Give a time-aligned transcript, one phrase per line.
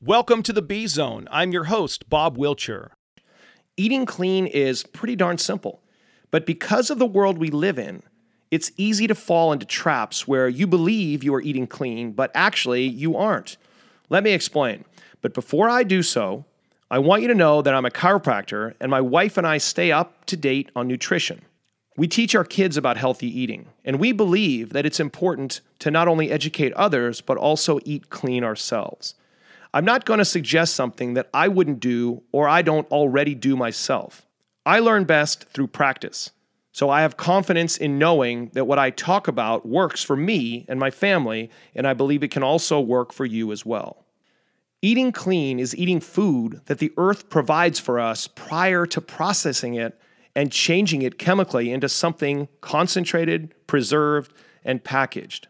[0.00, 1.26] Welcome to the B Zone.
[1.28, 2.90] I'm your host, Bob Wilcher.
[3.76, 5.82] Eating clean is pretty darn simple,
[6.30, 8.04] but because of the world we live in,
[8.52, 12.84] it's easy to fall into traps where you believe you are eating clean, but actually
[12.84, 13.56] you aren't.
[14.08, 14.84] Let me explain.
[15.20, 16.44] But before I do so,
[16.92, 19.90] I want you to know that I'm a chiropractor and my wife and I stay
[19.90, 21.40] up to date on nutrition.
[21.96, 26.06] We teach our kids about healthy eating, and we believe that it's important to not
[26.06, 29.16] only educate others, but also eat clean ourselves.
[29.74, 33.56] I'm not going to suggest something that I wouldn't do or I don't already do
[33.56, 34.26] myself.
[34.64, 36.30] I learn best through practice.
[36.72, 40.78] So I have confidence in knowing that what I talk about works for me and
[40.78, 44.04] my family, and I believe it can also work for you as well.
[44.80, 50.00] Eating clean is eating food that the earth provides for us prior to processing it
[50.36, 54.32] and changing it chemically into something concentrated, preserved,
[54.64, 55.48] and packaged.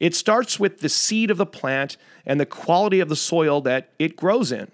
[0.00, 3.90] It starts with the seed of the plant and the quality of the soil that
[3.98, 4.70] it grows in.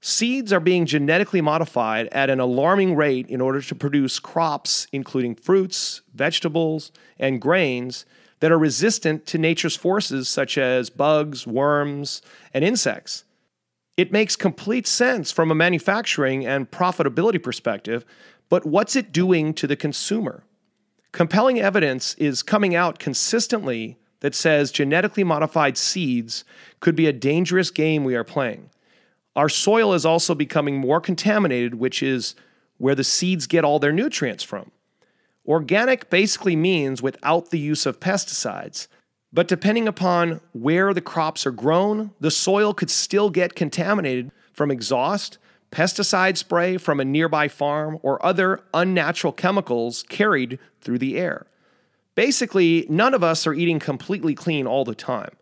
[0.00, 5.36] Seeds are being genetically modified at an alarming rate in order to produce crops, including
[5.36, 8.04] fruits, vegetables, and grains
[8.40, 12.20] that are resistant to nature's forces such as bugs, worms,
[12.52, 13.22] and insects.
[13.96, 18.04] It makes complete sense from a manufacturing and profitability perspective,
[18.48, 20.42] but what's it doing to the consumer?
[21.12, 26.44] Compelling evidence is coming out consistently that says genetically modified seeds
[26.78, 28.70] could be a dangerous game we are playing.
[29.34, 32.36] Our soil is also becoming more contaminated, which is
[32.78, 34.70] where the seeds get all their nutrients from.
[35.44, 38.86] Organic basically means without the use of pesticides,
[39.32, 44.70] but depending upon where the crops are grown, the soil could still get contaminated from
[44.70, 45.38] exhaust,
[45.72, 51.46] pesticide spray from a nearby farm, or other unnatural chemicals carried through the air.
[52.14, 55.34] Basically, none of us are eating completely clean all the time,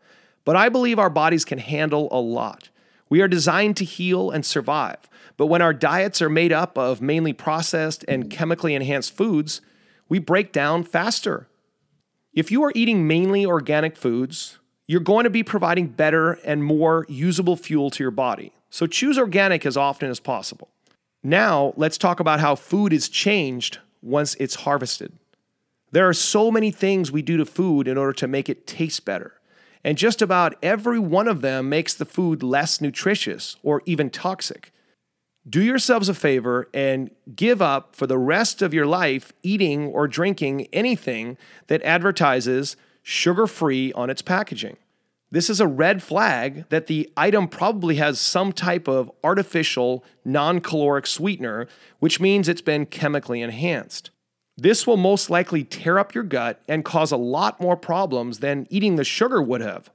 [0.45, 2.69] but I believe our bodies can handle a lot.
[3.09, 4.99] We are designed to heal and survive,
[5.37, 9.61] but when our diets are made up of mainly processed and chemically enhanced foods,
[10.09, 11.49] we break down faster.
[12.33, 17.05] If you are eating mainly organic foods, you're going to be providing better and more
[17.09, 18.53] usable fuel to your body.
[18.71, 20.69] So choose organic as often as possible.
[21.23, 25.13] Now, let's talk about how food is changed once it's harvested.
[25.93, 29.05] There are so many things we do to food in order to make it taste
[29.05, 29.41] better.
[29.83, 34.73] And just about every one of them makes the food less nutritious or even toxic.
[35.49, 40.07] Do yourselves a favor and give up for the rest of your life eating or
[40.07, 44.77] drinking anything that advertises sugar free on its packaging.
[45.33, 50.61] This is a red flag that the item probably has some type of artificial non
[50.61, 51.69] caloric sweetener,
[52.01, 54.11] which means it's been chemically enhanced.
[54.61, 58.67] This will most likely tear up your gut and cause a lot more problems than
[58.69, 59.91] eating the sugar would have.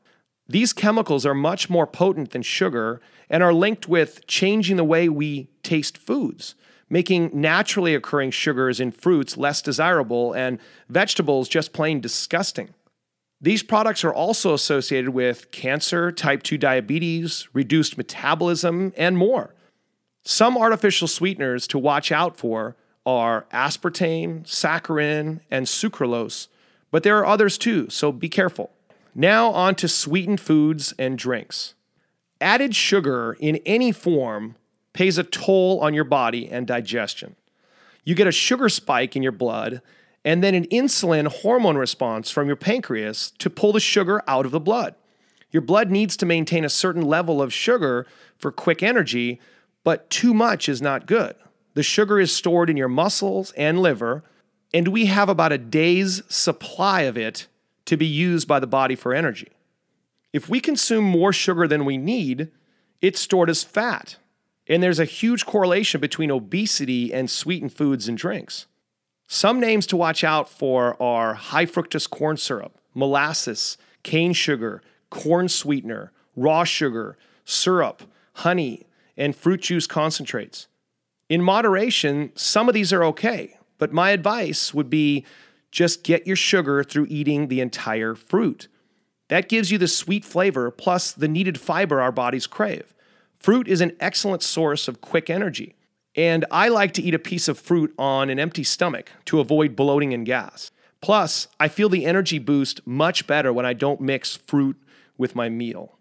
[0.47, 2.99] These chemicals are much more potent than sugar
[3.29, 6.55] and are linked with changing the way we taste foods,
[6.89, 10.57] making naturally occurring sugars in fruits less desirable and
[10.89, 12.73] vegetables just plain disgusting.
[13.39, 19.53] These products are also associated with cancer, type 2 diabetes, reduced metabolism, and more.
[20.23, 26.47] Some artificial sweeteners to watch out for are aspartame, saccharin, and sucralose,
[26.91, 28.71] but there are others too, so be careful.
[29.13, 31.73] Now, on to sweetened foods and drinks.
[32.41, 34.55] Added sugar in any form
[34.93, 37.35] pays a toll on your body and digestion.
[38.03, 39.81] You get a sugar spike in your blood
[40.23, 44.51] and then an insulin hormone response from your pancreas to pull the sugar out of
[44.51, 44.95] the blood.
[45.51, 48.05] Your blood needs to maintain a certain level of sugar
[48.37, 49.39] for quick energy,
[49.83, 51.35] but too much is not good.
[51.75, 54.23] The sugar is stored in your muscles and liver,
[54.73, 57.47] and we have about a day's supply of it
[57.85, 59.51] to be used by the body for energy.
[60.33, 62.49] If we consume more sugar than we need,
[63.01, 64.17] it's stored as fat.
[64.67, 68.65] And there's a huge correlation between obesity and sweetened foods and drinks.
[69.27, 75.49] Some names to watch out for are high fructose corn syrup, molasses, cane sugar, corn
[75.49, 78.03] sweetener, raw sugar, syrup,
[78.33, 78.85] honey,
[79.17, 80.67] and fruit juice concentrates.
[81.27, 85.25] In moderation, some of these are okay, but my advice would be
[85.71, 88.67] just get your sugar through eating the entire fruit.
[89.29, 92.93] That gives you the sweet flavor plus the needed fiber our bodies crave.
[93.39, 95.75] Fruit is an excellent source of quick energy,
[96.15, 99.75] and I like to eat a piece of fruit on an empty stomach to avoid
[99.75, 100.71] bloating and gas.
[101.01, 104.77] Plus, I feel the energy boost much better when I don't mix fruit
[105.17, 105.94] with my meal.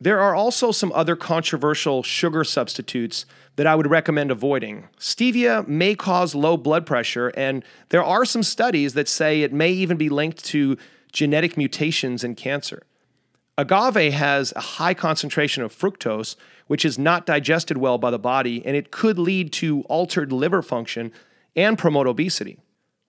[0.00, 4.88] There are also some other controversial sugar substitutes that I would recommend avoiding.
[4.98, 9.72] Stevia may cause low blood pressure, and there are some studies that say it may
[9.72, 10.76] even be linked to
[11.12, 12.84] genetic mutations in cancer.
[13.56, 16.36] Agave has a high concentration of fructose,
[16.68, 20.62] which is not digested well by the body, and it could lead to altered liver
[20.62, 21.10] function
[21.56, 22.60] and promote obesity.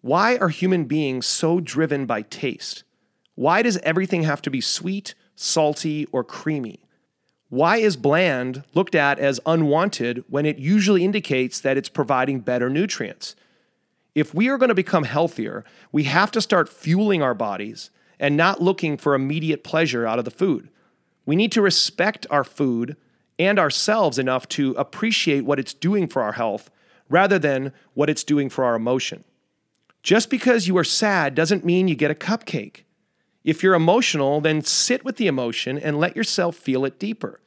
[0.02, 2.84] Why are human beings so driven by taste?
[3.36, 6.82] Why does everything have to be sweet, salty, or creamy?
[7.48, 12.70] Why is bland looked at as unwanted when it usually indicates that it's providing better
[12.70, 13.36] nutrients?
[14.14, 17.90] If we are going to become healthier, we have to start fueling our bodies
[18.20, 20.70] and not looking for immediate pleasure out of the food.
[21.26, 22.98] We need to respect our food
[23.40, 26.70] and ourselves enough to appreciate what it's doing for our health
[27.08, 29.24] rather than what it's doing for our emotion.
[30.04, 32.84] Just because you are sad doesn't mean you get a cupcake.
[33.44, 37.40] If you're emotional, then sit with the emotion and let yourself feel it deeper.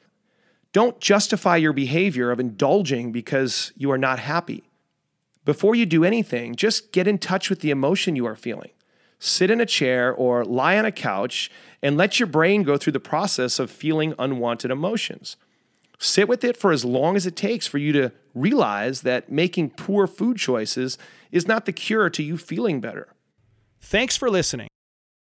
[0.71, 4.63] Don't justify your behavior of indulging because you are not happy.
[5.45, 8.71] Before you do anything, just get in touch with the emotion you are feeling
[9.23, 11.49] sit in a chair or lie on a couch
[11.81, 15.37] and let your brain go through the process of feeling unwanted emotions.
[15.97, 19.69] Sit with it for as long as it takes for you to realize that making
[19.69, 20.97] poor food choices
[21.31, 23.13] is not the cure to you feeling better.
[23.79, 24.67] Thanks for listening.